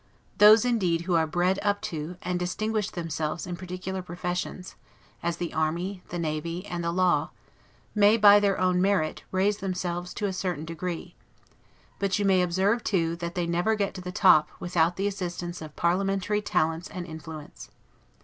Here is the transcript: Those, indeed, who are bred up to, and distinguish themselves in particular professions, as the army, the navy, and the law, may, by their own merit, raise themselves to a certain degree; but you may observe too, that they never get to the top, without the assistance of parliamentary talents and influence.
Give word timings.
Those, 0.39 0.65
indeed, 0.65 1.01
who 1.01 1.13
are 1.13 1.27
bred 1.27 1.59
up 1.61 1.79
to, 1.83 2.17
and 2.23 2.39
distinguish 2.39 2.89
themselves 2.89 3.45
in 3.45 3.55
particular 3.55 4.01
professions, 4.01 4.73
as 5.21 5.37
the 5.37 5.53
army, 5.53 6.01
the 6.09 6.17
navy, 6.17 6.65
and 6.65 6.83
the 6.83 6.91
law, 6.91 7.29
may, 7.93 8.17
by 8.17 8.39
their 8.39 8.59
own 8.59 8.81
merit, 8.81 9.21
raise 9.29 9.57
themselves 9.57 10.15
to 10.15 10.25
a 10.25 10.33
certain 10.33 10.65
degree; 10.65 11.13
but 11.99 12.17
you 12.17 12.25
may 12.25 12.41
observe 12.41 12.83
too, 12.83 13.15
that 13.17 13.35
they 13.35 13.45
never 13.45 13.75
get 13.75 13.93
to 13.93 14.01
the 14.01 14.11
top, 14.11 14.49
without 14.59 14.95
the 14.95 15.05
assistance 15.05 15.61
of 15.61 15.75
parliamentary 15.75 16.41
talents 16.41 16.89
and 16.89 17.05
influence. 17.05 17.69